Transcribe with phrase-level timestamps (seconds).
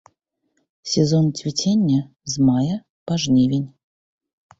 [0.93, 1.99] Сезон цвіцення
[2.37, 2.79] з мая
[3.11, 3.67] па жнівень.